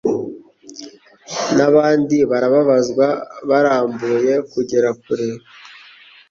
[1.55, 3.07] n'abandi barababazwa
[3.49, 5.27] barambuye kugera kure